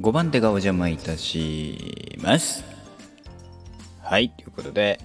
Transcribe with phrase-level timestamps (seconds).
[0.00, 2.64] 5番手がお邪魔いたします。
[4.00, 4.98] はいということで、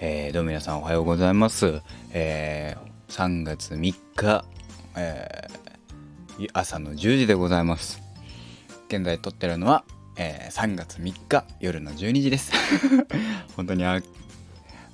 [0.00, 1.80] えー、どうも皆さんおはようございます、
[2.12, 4.44] えー、3月3日、
[4.96, 8.02] えー、朝の10時でございます。
[8.88, 9.84] 現在撮ってるのは、
[10.16, 12.50] えー、3月3日夜の12時です。
[13.54, 14.02] 本当にあ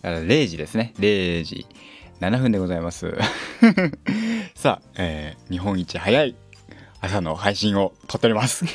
[0.02, 0.92] 0時ですね。
[0.98, 1.66] 0時
[2.20, 3.14] 7分でございます。
[4.54, 6.36] さあ、えー、日本一早い
[7.06, 8.64] 朝の配信を撮っております。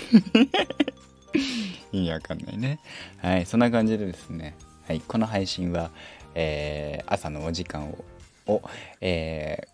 [1.91, 2.79] 意味わかんないね。
[3.17, 4.55] はい、そんな感じでですね、
[4.87, 5.91] はい、この配信は、
[6.33, 8.05] えー、朝のお時間を、
[8.47, 8.61] を
[9.01, 9.69] えー、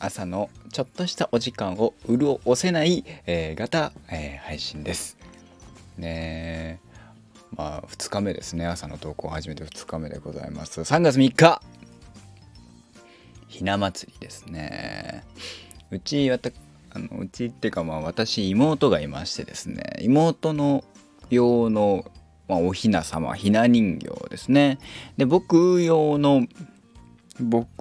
[0.00, 5.16] 朝のちょっとしたお時間を潤せない、えー、型、えー、配信です。
[5.96, 6.80] ね
[7.52, 8.66] まあ2日目ですね。
[8.66, 10.80] 朝の投稿を始めて2日目でございます。
[10.80, 11.62] 3月3日。
[13.46, 15.22] ひな祭りですね。
[15.92, 16.28] うち
[16.96, 20.82] あのうちっていうかまあ私妹がいましてですね妹の
[21.28, 22.06] 用の、
[22.48, 24.78] まあ、おひな様ひな人形ですね。
[25.16, 26.46] で僕用の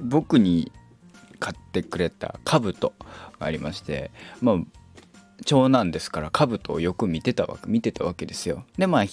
[0.02, 0.72] 僕に
[1.40, 2.94] 買ってくれた兜
[3.40, 4.58] がありましてまあ
[5.46, 8.66] 長男ですから兜をよく見てたわけ見てたわけですよ。
[8.78, 9.06] でまあ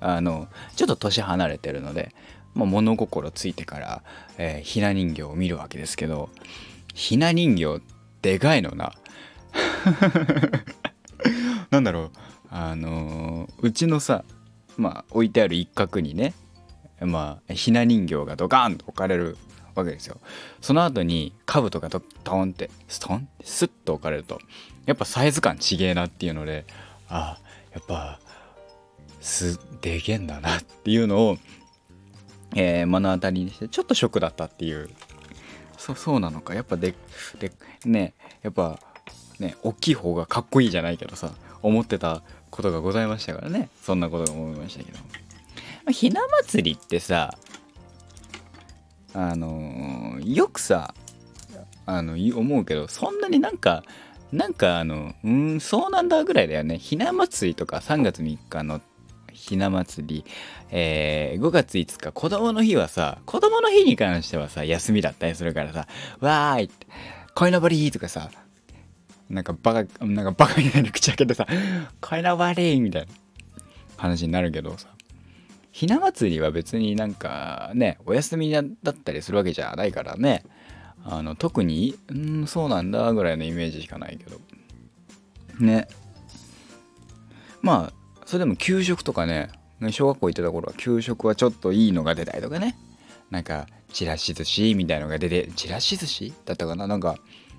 [0.00, 2.14] あのちょっと年離れてるので、
[2.54, 4.02] まあ、物心ついてから、
[4.38, 6.30] えー、ひな人形を見るわけですけど
[6.94, 7.82] ひな人形
[8.22, 8.92] でかいのな。
[11.70, 12.10] なんだろう。
[12.50, 14.24] あのー、うちのさ
[14.76, 16.34] まあ置いてある一角にね
[17.00, 19.38] まあひな人形がドカンと置かれる
[19.74, 20.18] わけですよ。
[20.60, 24.40] その後に兜がドトンってストンってスッと置かれると
[24.86, 26.64] やっぱサイズ感ちげえなっていうので
[27.08, 27.38] あ
[27.72, 28.18] やっぱ
[29.20, 31.38] すでけんだなっていうのを、
[32.56, 34.90] えー、目の当たりにしてちょっとショックだったっていう。
[35.78, 36.54] そそうなのか。
[36.54, 36.94] やっぱで
[37.38, 37.50] で
[37.86, 38.78] ねやっぱ
[39.40, 43.68] ね大きい方がかっこいいじゃないけどさ思ってたことがございましたからね。
[43.82, 44.98] そんなことが思いましたけど。
[45.92, 47.36] ひな祭りってさ
[49.12, 50.94] あのー、よくさ
[51.86, 53.82] あの思うけどそんなになんか
[54.32, 56.78] なんかあのうんそうなんだぐらいだよね。
[56.78, 58.80] ひな祭りとか3月3日の
[59.32, 60.24] ひな祭り、
[60.70, 65.88] えー、5月5日子供の日はさ子供の日に関してはさ休みだったりするからさ
[66.20, 66.86] わーいって
[67.34, 68.30] 鯉のぼりとかさ
[69.30, 71.46] なんかバカ、なんかバカみたいに口開けてさ、
[72.00, 73.08] これの悪いみたいな
[73.96, 74.88] 話になるけどさ、
[75.70, 80.42] ひな祭りは別になんかね、お休みだったりするわけじゃないからね、
[81.04, 84.38] あの、特に、うん、そうなんだぐらいのイメージしかないけど。
[85.60, 85.86] ね。
[87.62, 89.48] まあ、それでも給食とかね、
[89.90, 92.76] 小学校行ってた頃は給食はちょっといいのが出たりとかね、
[93.30, 96.86] なんか、ちらし寿司みたいのが出て、ちらし寿司だったかな？
[96.86, 97.16] なんか、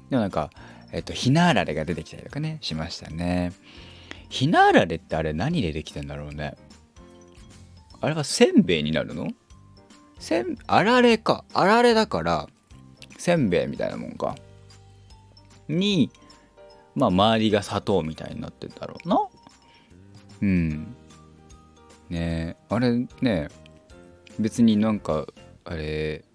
[0.10, 0.50] でもなんか、
[0.92, 3.54] えっと、ひなあられが出てきたりとかね、しましたね。
[4.30, 6.56] ひなあられってあれ何でできてんだろうね。
[8.02, 9.28] あれはせんべいになるの？
[10.20, 11.46] せん、あられか。
[11.54, 12.48] あられだから、
[13.18, 14.36] せんべいみたいなもんか。
[15.68, 16.12] に、
[16.96, 19.28] まあ周りが砂糖みたいになってんだろうな。
[20.42, 20.96] うん。
[22.10, 23.50] ねあれね、
[24.40, 25.28] 別になんか、
[25.64, 26.26] あれ、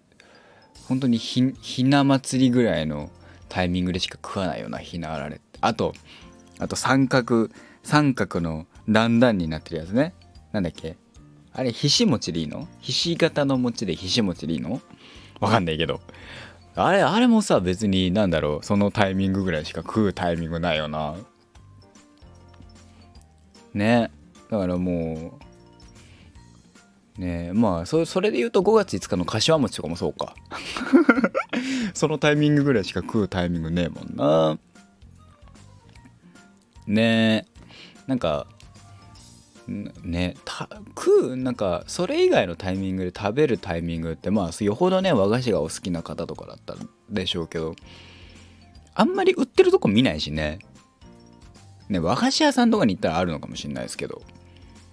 [0.88, 3.11] 本当にひひな祭りぐらいの
[3.56, 5.94] タイミングでしか食わないようなひなあられあと
[6.59, 7.49] あと三角
[7.83, 10.12] 三角の段々になってるやつね。
[10.53, 10.99] なんだっけ？
[11.55, 12.69] あれひし餅でいいの？
[12.81, 14.83] ひし形の餅でひし餅でいいの？
[15.41, 16.03] わかんないけど。
[16.75, 21.15] あれあれもさ別になんだろうそのタイミングぐらいしか食うタイミングないよな。
[23.73, 24.11] ね。
[24.50, 25.38] だからも
[27.19, 27.53] うね。
[27.55, 30.34] まあそそれで言うと5月5日の柏餅とかもそうか。
[31.94, 34.59] そのタイミングぐらいしか食うタイミングねえもんな。
[36.87, 37.56] ねえ。
[38.06, 38.47] なんか
[40.05, 47.75] ね食うなんかそれ以外のタイミングで食べるタイミングってまあよほどね和菓子がお好きな方とかだったんでしょうけど
[48.94, 50.61] あんまり売ってるとこ見ないしね。
[51.88, 54.23] ね和菓子屋さんとかに行ったらあるのかもしれないですけど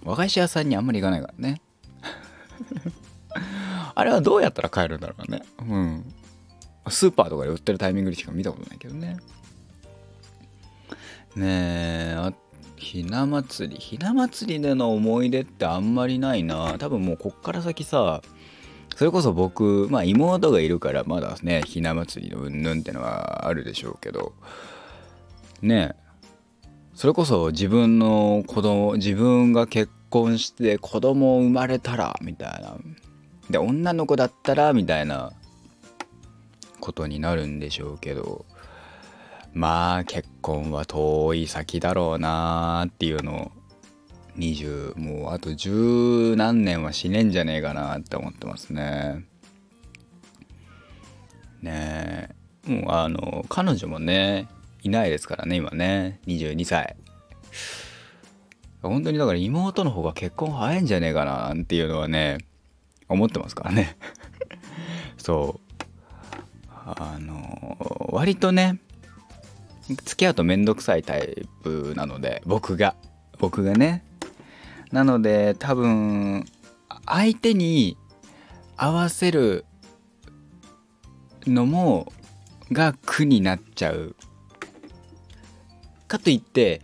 [0.04, 1.60] 和菓子屋さんにあんまり行かないからね。
[3.96, 5.42] あれはどうやったら買えるんだろうね。
[5.68, 6.14] うん。
[6.88, 9.16] スーパーとかで売ってるタイミングでしか見たことないけどね。
[11.36, 12.32] ねえ、あ
[12.76, 13.76] ひな祭り。
[13.80, 16.76] ひな祭りでの思い出ってあんまりないな。
[16.78, 18.22] 多分もうこっから先さ、
[18.94, 24.34] それこそ僕、まあ妹がいるからまだね、ひな祭りのうんぬんってのはあるでしょうけど、
[25.62, 26.04] ねえ、
[26.94, 32.76] それこそ自分の子供、自分が結婚して子供生まれたら、みたいな。
[33.50, 35.32] で、女の子だったら、みたいな
[36.80, 38.44] ことになるんでしょうけど
[39.52, 43.52] まあ結婚は遠い先だろうなーっていうのを
[44.36, 49.24] 20もうあと十何年は死ねえんじゃねえかなって思ってますね。
[51.62, 52.30] ね
[52.66, 54.48] えもうあの彼女もね
[54.82, 56.20] いないですからね今ね。
[56.26, 56.96] 22歳。
[58.82, 62.38] 本当にだから妹の方が結婚早いんじゃねえかなっていうのはね
[63.08, 63.96] 思ってますからね。
[65.16, 65.63] そう。
[66.84, 68.78] あの割とね
[69.88, 72.94] 付き合うとめんどくさいタイプなので僕が。
[73.38, 74.04] 僕がね。
[74.92, 76.44] なので多分
[77.06, 77.96] 相手に
[78.76, 79.64] 合わせる
[81.46, 82.12] のも
[82.72, 84.16] が苦になっちゃう。
[86.06, 86.80] かといって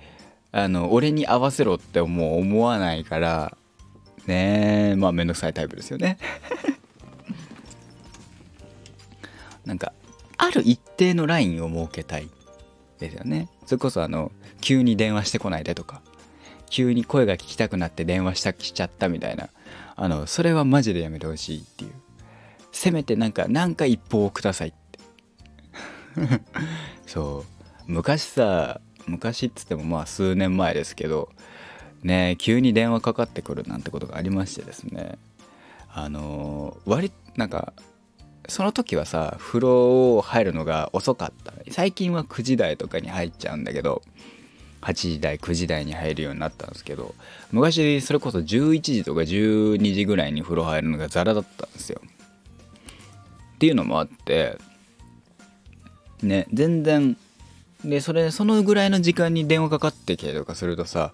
[0.53, 3.57] あの俺に合わせろってもう思わないから
[4.27, 6.19] ねえまあめんどくさいタイプですよね。
[9.71, 9.93] なんか
[10.37, 12.29] ある一定のラインを設けたい
[12.99, 13.49] ですよね。
[13.67, 16.03] それこそあの急に電話してこないでとか
[16.69, 19.49] 急に声が聞きたくなって電話したしちゃったみたいな。
[19.95, 21.93] あのそれはマジでやめてほしいっていう。
[22.73, 24.99] せめてなんかなんか一報をくださいって。
[27.07, 27.45] そ
[27.87, 27.93] う。
[27.93, 31.31] 昔さ昔っつってもまあ数年前ですけど
[32.03, 35.17] ね急に電話かかってくるなんてことがありましてですね。
[35.93, 37.73] あの割なんか
[38.51, 41.53] その時はさ風呂を入るのが遅かった。
[41.71, 44.03] 最近は9時台とかに入っちゃうんだけど
[44.83, 47.15] 8時台9時台に入るようになったんですけど
[47.53, 52.01] 昔それこそ11時とか12時ぐらいに風呂入るのがザラだったんですよ。
[53.55, 54.59] っていうのもあって
[56.23, 57.17] ね全然
[57.85, 61.13] でそれそのぐらいの時間に電話かかってきたりとかするとさ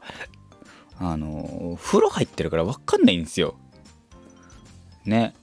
[0.99, 3.57] あの風呂入ってるから分かんないんですよ。
[5.05, 5.35] ね。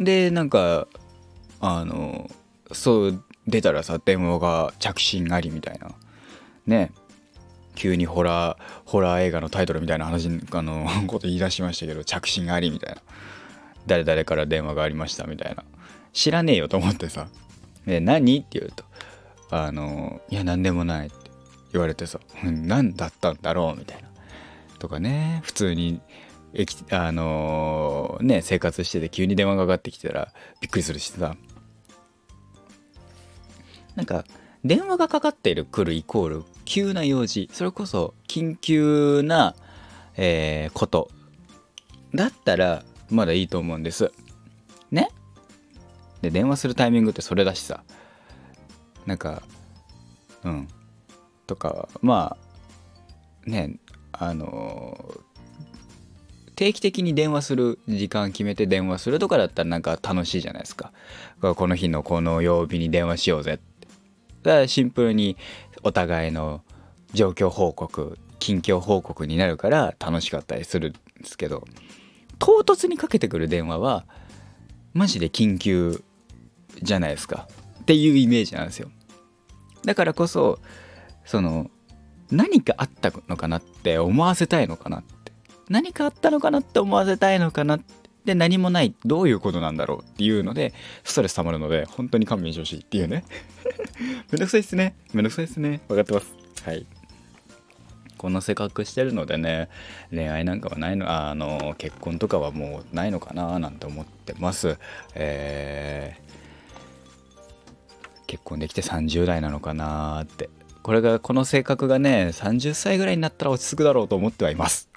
[0.00, 0.88] でなんか
[1.60, 2.30] あの
[2.72, 5.92] そう出たらさ電話が着信ありみたいな。
[6.66, 6.92] ね。
[7.76, 13.02] 急にホラーホラー映画のタイトルみたいな話あの こと言い出しましたけど着信ありみたいな。
[13.86, 15.64] 誰々から電話がありましたみたいな。
[16.12, 17.28] 知らねえよと思ってさ
[17.86, 18.84] 「え何?」って言うと
[19.50, 21.30] 「あのいや何でもない」って
[21.72, 24.08] 言われてさ「何だったんだろう?」みたいな。
[24.78, 25.40] とかね。
[25.44, 26.00] 普通に
[26.90, 31.36] あのー、ね生活してて急に電話がかかってきたらびっくりするしさ。
[33.94, 34.24] なんか
[34.64, 37.48] 電話がかかっている来るイコール急な用事。
[37.52, 39.54] それこそ緊急な、
[40.16, 41.10] えー、こと。
[42.14, 44.10] だったらまだいいと思うんです。
[44.90, 45.08] ね？
[46.22, 47.84] で電話するタイミングってそれだしさ。
[49.06, 49.42] なんか
[50.42, 50.68] うん。
[51.46, 52.36] とかま
[53.46, 53.76] あね
[54.12, 55.14] あの
[56.60, 60.92] 定期的に電話する時間決めて電話するとかだったらなんか楽しいじゃないですか。
[61.40, 63.88] この日のこの曜日に電話しようぜって。
[64.42, 65.38] だからシンプルに
[65.82, 66.62] お互いの
[67.14, 71.64] 状況報告近況報告になるから楽しかったりするんですけど
[72.38, 74.04] 唐突にかけてくる電話は
[74.92, 76.04] マジで緊急
[76.82, 77.48] じゃないですか
[77.80, 78.90] っていうイメージなんですよ。
[79.86, 80.58] だからこそ
[81.24, 81.70] その
[82.30, 85.19] 何かあったのかなって思わせたいのかなって
[85.70, 87.78] 何かあったのかなって思わせたいのかな
[88.24, 88.94] で何もない。
[89.06, 90.74] どういうことなんだろうっていうので
[91.04, 93.24] ストレス溜まるので本当に勘弁してほしいっていうね。
[94.30, 94.94] めんどくさいっすね。
[95.14, 95.80] めんどくさいっすね。
[95.88, 96.26] 分かってます。
[96.64, 96.84] はい。
[98.18, 99.70] こんな性格してるのでね
[100.10, 104.76] 恋愛なんかはないのあの結婚とかはもうないのかななんて思ってます。
[105.14, 106.30] えー
[108.26, 110.50] 結婚できて30代なのかなって。
[110.82, 114.89] これがこの性格がね30歳ぐらいになったら落ち着くだろうと思ってはいます。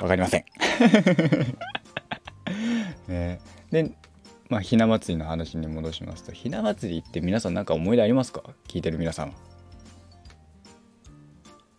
[0.00, 0.44] わかりません。
[3.08, 3.40] ね、
[3.70, 3.92] で
[4.48, 8.42] まあひな祭りの話に戻しますとひな祭りって皆さん何か思い出ありますか？
[8.68, 9.32] 聞いてる皆さん。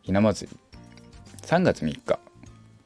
[0.02, 0.58] ひな祭り。
[1.42, 2.20] 3月3日。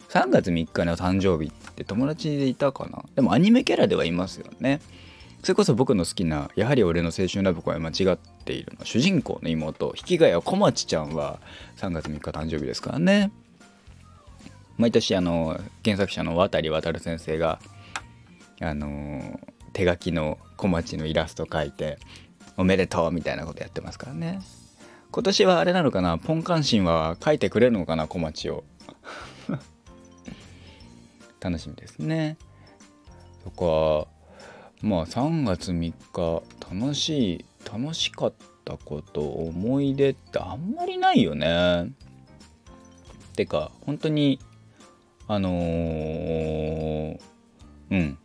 [0.09, 3.03] 3月3日の誕生日って友達でいたかな？
[3.15, 4.81] でもアニメキャラではいますよね。
[5.43, 11.39] それこそ僕の好きな「やはり俺の青春ラブコメ間違っているの」主人公の妹引きヶ谷小町ちゃんは
[11.77, 13.31] 3月3日誕生日ですからね。
[14.77, 17.59] 毎年あの原作者の渡渉先生が
[18.59, 19.39] あの
[19.73, 21.97] 手書きの小町のイラスト描いて
[22.57, 24.41] 「おめでとう」みたいなことやってますからね。
[25.11, 26.17] 今年はあれなのかな？
[26.17, 28.07] ポンカンシンは書いてくれるのかな？
[28.07, 28.63] 小町を。
[31.41, 32.37] 楽しみですね。
[33.43, 34.07] そこ
[34.83, 41.91] はまあ3月3日楽しい楽しかったこと思い出ってあんまりないよね。
[43.35, 44.39] てか本当に
[45.31, 47.19] あのー、
[47.89, 48.17] うん。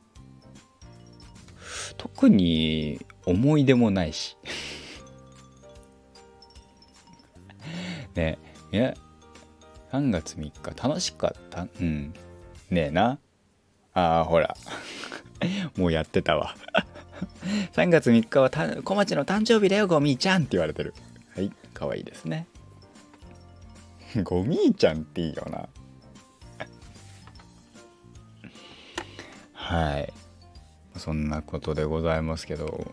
[1.97, 4.37] 特に思い出もないし。
[8.17, 8.39] ね。
[8.73, 8.93] え
[9.93, 11.69] 3 3月3日楽しかった？
[11.81, 12.13] うん。
[12.71, 13.21] ねえな。
[13.95, 14.57] ああほら。
[15.79, 16.57] もうやってたわ。
[17.75, 20.93] 3月3日はた小町の誕生日だよゴミーちゃんって言われてる。
[21.37, 22.49] はい可愛いですね。
[24.25, 25.69] ゴミーちゃんっていいよな。
[29.77, 30.13] はい。
[30.97, 32.91] そんなことでございますけど。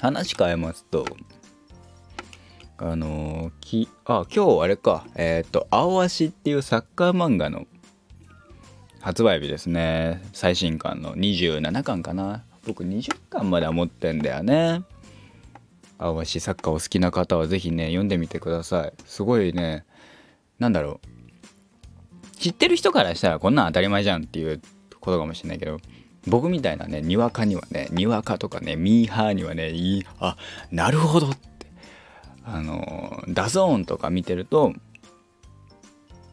[0.00, 1.06] 話変えますと
[2.76, 5.06] あのきあ今日あれか。
[5.14, 7.66] えっ、ー、と「青足」っていうサッカー漫画の
[9.00, 10.22] 発売日ですね。
[10.32, 12.42] 最新刊の27巻かな。
[12.66, 14.82] 僕20巻までは持ってんだよね。
[15.98, 18.92] アオアシ、サッカーを好きな方は是非ね読んでみてください。
[19.04, 19.84] すごいね
[20.58, 22.36] 何だろう。
[22.36, 24.60] 知ってる人からしたらこんなん当たり前じゃんっていう
[25.04, 25.78] ことかもしれないけど
[26.26, 30.36] 僕みたいなねにわかにはねにわかとかねミーハーにはねいいあ
[30.70, 31.54] なるほどって。
[32.46, 34.74] あの DAZN とか見てると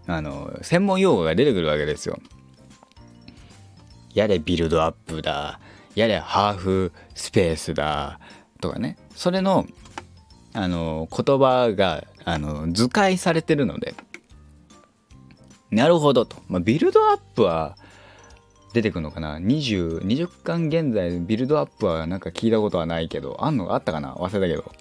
[0.07, 2.19] あの専門用語が出てくるわけですよ。
[4.13, 5.59] やれビルドアップだ。
[5.95, 8.19] やれハーフスペースだ。
[8.59, 8.97] とかね。
[9.15, 9.65] それの
[10.53, 13.95] あの言葉があの図解されてるので。
[15.69, 17.77] なるほどと、まあ、ビルドアップは
[18.73, 24.15] 出てくるのかな？20 20巻現在ビルドアップはなんか聞いたことはないけどあんのがあったかな？
[24.15, 24.71] 忘れたけど。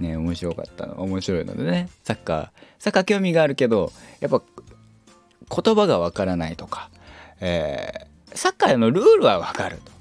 [0.00, 1.02] ね面白かったの。
[1.02, 1.88] 面白いのでね。
[2.04, 2.48] サッカー
[2.78, 4.42] サッカー興味があるけどやっぱ
[5.62, 6.90] 言葉がわからないとか、
[7.40, 9.92] えー、サッカーのルールはわかると。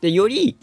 [0.00, 0.56] でより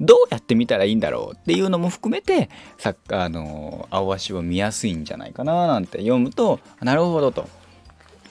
[0.00, 7.48] どうやって見たらいいんだろうっていうのも含めてサッカーの青足を見やすいんじゃないかななんて読むとなるほどと。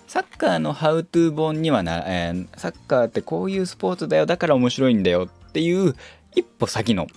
[0.08, 5.96] サッカーのハウトゥー本にはな、えー、サッカーってこういうスポーツだよだから面白いんだよっていう
[6.36, 7.08] 一歩先の、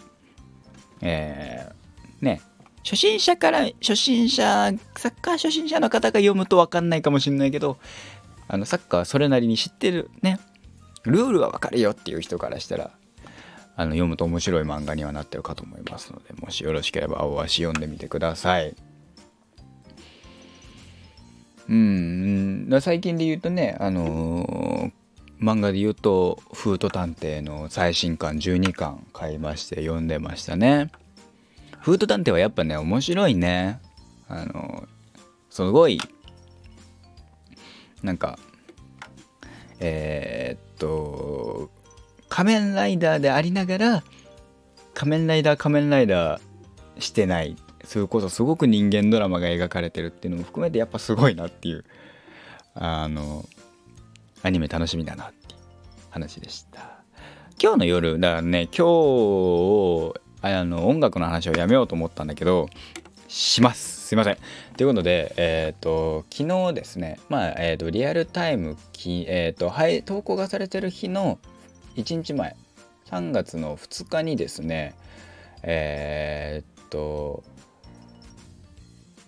[1.00, 2.40] えー、ね
[2.82, 7.78] 初心者から初心者サッカー初心者の方が読むと分かんないかもしれないけど
[8.48, 10.40] あのサッカーはそれなりに知ってるね
[11.04, 12.90] ルールは分かるよっていう人からしたら
[13.76, 18.87] あの読むと面白い漫画にはなってるかと思いますのでもしよろしければ青足読んでみてください。
[21.68, 30.90] うん最近で言うとねあのー、漫画で言うと「フート探偵」の最新刊12巻買いまして読んでましたね。
[31.80, 33.80] フート探偵はやっぱね面白いね。
[34.28, 34.88] あのー、
[35.50, 36.00] すごい
[38.02, 38.38] なんか
[39.80, 41.70] えー、っと
[42.28, 44.04] 仮面ライダーでありながら
[44.94, 46.40] 仮面ライダー仮面ライダー
[46.98, 47.56] してない
[47.88, 51.86] それこそすごく人間ドラマが描かれてるっていうのも含めてやっぱすごいなっていう
[52.74, 53.46] あの
[54.42, 55.60] アニメ楽しみだなっていう
[56.10, 56.98] 話でした。
[57.60, 58.86] 今日の夜だからね今
[60.12, 62.68] 日あの音楽の話をやめようと思ったんだけど
[63.26, 64.08] します。
[64.08, 64.38] すいません。
[64.76, 71.38] ということでえっ、ー、と昨日ですねまあえっ、ー、とリアルタイムきえっ、ー、と投稿がされてる日の
[71.96, 72.54] 1日前
[73.06, 74.94] 3月の2日にですね
[75.62, 77.42] えっと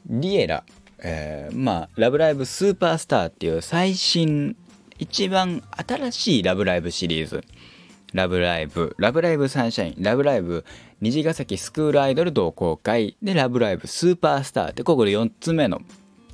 [0.07, 0.65] リエラ、
[0.99, 4.57] えー、まあ「ラブライブスーパースター」っていう最新
[4.99, 7.45] 一番新しい「ラブライブ!」シリーズ
[8.13, 10.65] 「ラブライブ!」「ラブライブサンシャイン」「ラブライブ!」
[11.01, 15.81] 虹ヶ崎スクールアイドル同好会で「ラブライブスーパースター」ってここで4つ目の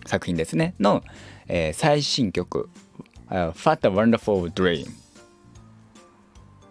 [0.06, 1.02] 作品ですねの、
[1.49, 2.68] えー、最新曲
[3.30, 4.87] 「uh, Fat a Wonderful Dream」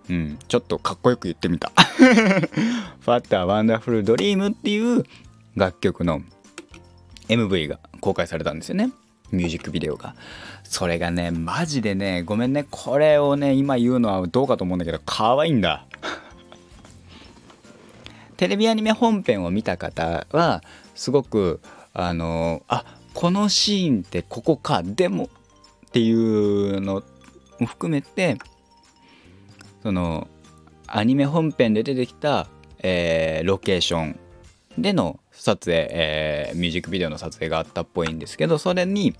[0.09, 1.71] うん、ちょっとかっこよく言ってみた。
[1.75, 5.03] ファッターワンダフルドリームっていう
[5.55, 6.21] 楽曲の
[7.27, 8.91] MV が公開されたんですよね。
[9.31, 10.15] ミュージックビデオが。
[10.63, 12.65] それがねマジでねごめんね。
[12.69, 15.85] これをね今言うのはどうかと思うんだけど可愛いんだ。
[18.37, 20.63] テレビアニメ本編を見た方は
[20.93, 21.61] すごく
[21.93, 25.29] あのあこのシーンってここかでも
[25.87, 27.03] っていうの
[27.59, 28.37] も含めて
[29.81, 30.27] その
[30.87, 32.47] アニメ本編で出てきた、
[32.79, 34.19] えー、ロケーション
[34.77, 39.15] での撮影、えー、ミュージックビデオの撮影があったっぽいんですけどそれに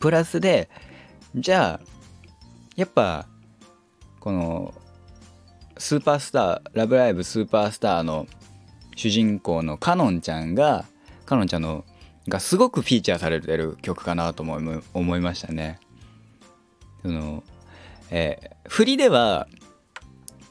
[0.00, 0.68] プラスで
[1.34, 1.86] じゃあ
[2.76, 3.26] やっぱ
[4.20, 4.74] この
[5.76, 8.26] スーパースター「ラブライブスーパースター」の
[8.96, 10.84] 主人公のかのんちゃんが
[11.26, 11.84] かのんちゃんの
[12.28, 15.80] がすごくフィーチャーされてる曲かなと思い思いましたね。
[17.02, 17.42] その
[18.10, 19.48] えー、振りでは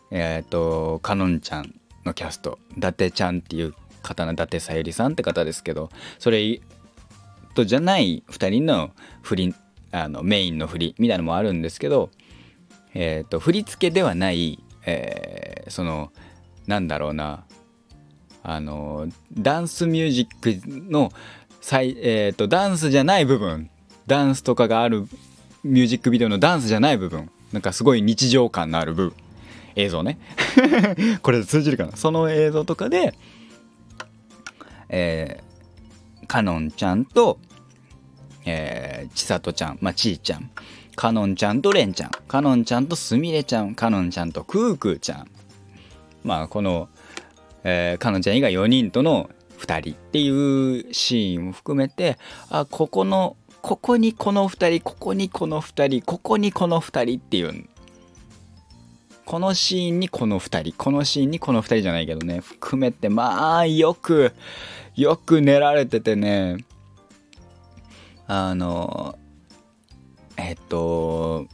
[0.09, 5.89] えっ、とかのんちゃんのキャスト伊達ちゃんっていう方の伊達さゆりさんって方ですけど
[6.20, 6.62] それ
[7.53, 8.91] とじゃない2人の
[9.22, 9.55] 振り
[9.91, 12.10] あのメインの振りみたいなのもあるんですけど、
[12.93, 16.12] えーと、振り付けではない、えー、その
[16.65, 17.43] なんだろうな
[18.43, 21.12] あのダンスミュージックの
[21.60, 23.70] 最えー、とダンスじゃない部分
[24.08, 25.08] ダンスとかがある
[25.63, 29.15] ミュージックビデオのダンスじゃない部分なんかすごい日常感のある部分。
[29.75, 30.17] 映像ね。
[31.21, 31.95] これで通じるかな？
[31.95, 33.13] その映像とかで
[34.89, 37.39] えー、かのんちゃんと
[38.45, 40.49] えー、ちさとちゃんまあちいちゃん
[40.95, 45.27] かのんちゃんとれんちゃんかのんちゃんとすみれちゃんかのんちゃんとくーくーちゃん
[46.23, 46.89] まあこの、
[47.63, 50.29] えー、かのんちゃん以外4人との2人ってい
[50.89, 52.17] うシーンも含めて
[52.49, 57.69] あここのここにこの2人ここにこの2人ここにこの2人っていう
[59.25, 60.73] このシーンにこの2人。
[60.77, 62.39] このシーンにこの2人じゃないけどね。
[62.39, 64.33] 含めてまあよく
[64.95, 66.57] よく練られててね。
[68.27, 69.17] あの
[70.37, 71.47] えっと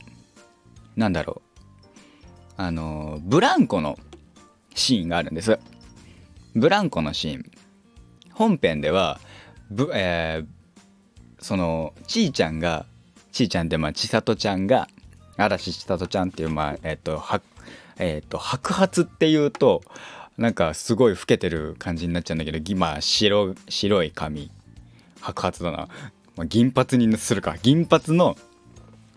[0.95, 2.61] なんだろう。
[2.61, 3.99] あのブランコの
[4.73, 5.59] シーンがあるんです。
[6.55, 7.51] ブランコのシーン。
[8.33, 9.19] 本編では
[9.71, 12.85] ぶ、えー、そのちーちゃんが
[13.31, 14.87] ちーちゃんってまあちさとちゃんが
[15.37, 17.41] 嵐ちさとちゃんっていうまあえっ、ー、とは
[17.97, 19.81] えっ、ー、と白髪っていうと
[20.37, 24.51] なんかすごい老けてる感じになっちゃうんだけどまあ白白い髪。
[25.21, 25.77] 白髪だな、
[26.35, 27.55] まあ、銀髪にするか。
[27.61, 28.35] 銀髪の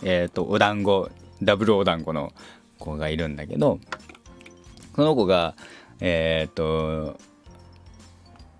[0.03, 1.11] えっ、とお団子。
[1.43, 2.35] ダブルお団子の
[2.79, 3.81] 子がいるんだけど
[4.95, 5.55] その子が
[6.01, 7.19] えっ、と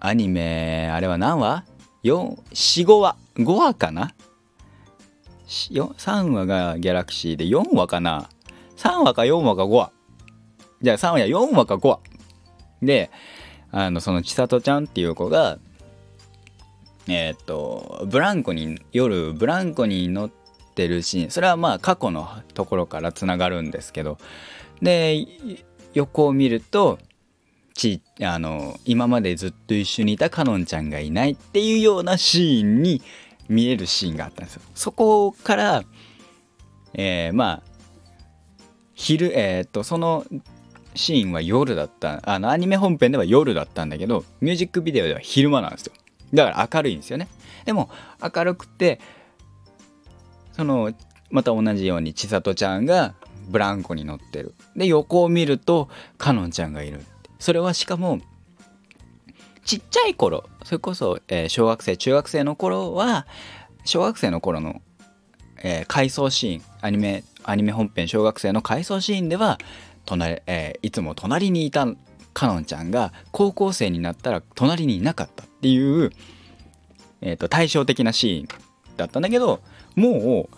[0.03, 1.65] アニメ、あれは何話
[2.05, 4.15] ?4、4、5話？5話かな？
[5.51, 8.29] ?3 話がギャラクシーで4話かな
[8.77, 9.93] ?3 話か4話か5話。
[10.81, 12.01] じゃあ3話や4話か5話。
[12.83, 13.11] で、
[13.73, 15.59] あの、その千里ちゃんっていう子が、
[17.09, 20.31] えー、っと、ブランコに、夜、ブランコに乗っ
[20.75, 24.19] てるシーン、それはまあ過去のところからつながるんですけど、
[24.81, 25.27] で、
[25.95, 26.99] 横を見ると、
[27.75, 33.01] ちあの今までずっと一緒にいたかのんちゃんがいないっていうようなシーンに
[33.51, 34.63] 見えるシーンがあったんですよ。
[34.75, 35.83] そこから、
[36.95, 37.63] えー、まあ
[38.95, 40.25] 昼えー、っとその
[40.95, 45.93] シーンは夜だったあのアニメ本編では夜だったんだけどミュージックビデオでは昼間なんですよ。
[46.33, 47.29] だから明るいんですよね。
[47.65, 47.91] でも
[48.23, 49.01] 明るくて
[50.53, 50.93] その
[51.31, 53.15] また同じように千里ちゃんが
[53.49, 54.55] ブランコに乗ってる。
[54.77, 57.01] で横を見るとかのんちゃんがいる
[57.41, 58.21] それはしかも
[59.65, 63.27] ちっちゃい頃それこそ、えー、小学生中学生の頃は
[63.85, 64.81] 小学生の頃の、
[65.63, 69.59] えー、回想シーンアニメアニメ本編小学生の回想シーンでは
[70.05, 71.87] 隣、えー、いつも隣にいた
[72.33, 76.11] かのんちゃんが高校生になったら隣にいなかったっていう、
[77.21, 78.49] えーと、対照的なシーン
[78.97, 79.61] だったんだけど
[79.97, 80.57] もう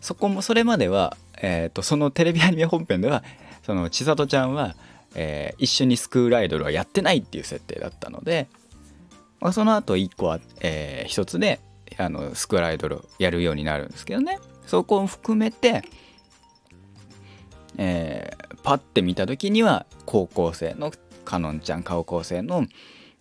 [0.00, 3.22] そこもそれまでは、えーと、そのテレビアニメ本編では
[3.62, 4.74] その千里ちゃんは
[5.14, 8.48] えー、一緒にスクールアイドルはやってないっていう設定だったので、
[9.40, 11.60] まあ、その後1個は、えー、1つで
[11.98, 14.38] あのスクールアイドルやるようになるんですけどね。
[14.66, 15.82] そこを含めて、
[17.76, 20.92] えー、パッて見た時には高校生の
[21.24, 22.66] かのんちゃん高校生の、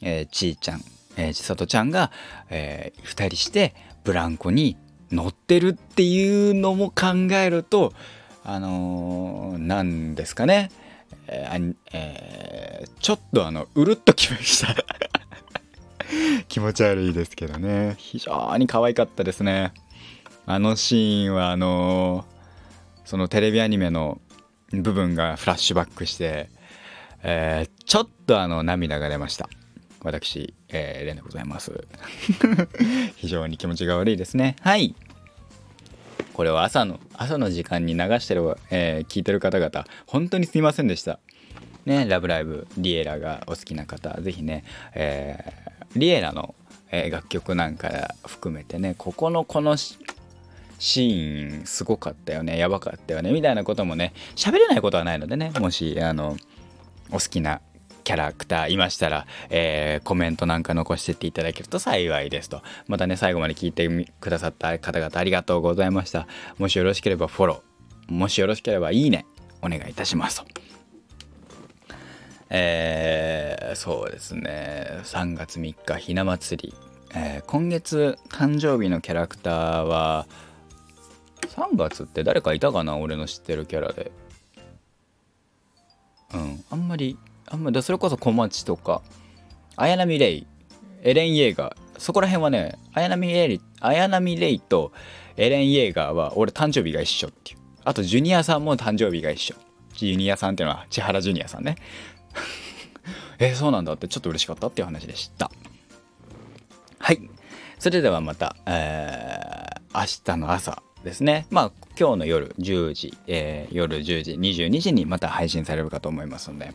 [0.01, 0.81] えー、ちーちゃん、
[1.17, 2.11] えー、ちさとちゃんが、
[2.49, 4.77] えー、2人してブランコに
[5.11, 7.93] 乗ってるっていうのも考えると
[8.43, 10.71] あのー、なんですかね。
[11.31, 14.75] えーえー、ちょっとあのうるっときました。
[16.49, 17.95] 気持ち悪いですけどね。
[17.97, 19.71] 非常に可愛かったですね。
[20.45, 24.19] あのシーンはあのー、そのテレビアニメの
[24.73, 26.49] 部分がフラッシュバックして、
[27.23, 29.49] えー、ちょっとあの涙が出ました。
[30.03, 31.87] 私、えー、レンでございます。
[33.15, 34.57] 非常に気持ちが悪いですね。
[34.59, 34.95] はい。
[36.41, 41.19] これを朝の朝の時間に流してる、えー、聞いてる方々本当にすみませんでした。
[41.85, 44.63] ねラブライブリエラがお好きな方是非ね、
[44.95, 46.55] えー、リエラの、
[46.89, 56.37] えー、楽曲なんか含めてねここのこのシーンすごかったよねやばかったよねみたいなこともね喋れないことはないのでねもしあの
[57.11, 57.61] お好きな
[58.03, 62.61] キャラクターいましたら、えー、コメントなんか残してっていただけると幸いですと。
[62.87, 66.27] またね、最後まで聞いてくださった方々ありがとうございました。
[66.57, 69.25] もしよろしければフォロー、もしよろしければいいね、
[69.61, 70.45] お願いいたしますと。
[72.49, 76.73] えー、そうですね、3月3日、ひな祭り。
[77.13, 80.27] えー、今月誕生日のキャラクターは、
[81.55, 82.97] 3月って誰かいたかな？
[82.97, 84.11] 俺の知ってるキャラで。
[86.33, 87.17] うん、あんまり
[87.51, 89.01] あんまそれこそ小町とか
[89.75, 90.47] 綾波レイ
[91.03, 94.91] エレン・イェーガーそこら辺はね綾波レイ綾波レイと
[95.37, 97.59] エレン・イェーガーは俺誕生日が一緒っていう。
[97.83, 99.55] あとジュニアさんも誕生日が一緒。
[99.95, 101.75] ジュニアさんっていうのは千原ジュニアさんね。
[103.39, 105.51] え、そうなんだってちょっと嬉しかったっていう話でした。
[106.99, 107.19] はい。
[107.79, 111.47] それではまた、えー、明日の朝ですね。
[111.49, 116.71] まあ今日の夜10時、えー、夜10時22時にまた配信されるかと思いますので、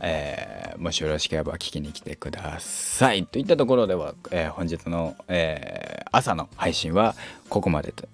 [0.00, 3.26] えー、もしよろしければ聞きに来てください。
[3.26, 7.14] といったところでは、えー、本日の、えー、朝の配信は
[7.48, 8.08] ここまでと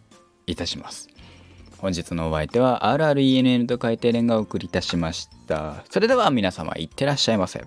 [0.46, 1.08] いたします。
[1.78, 5.84] 本日のお相手は RRENN と書いて連がお送りいたしました。
[5.90, 7.64] それでは皆様いってらっしゃいませ。